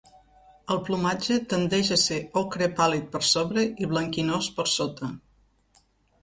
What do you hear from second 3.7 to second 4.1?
i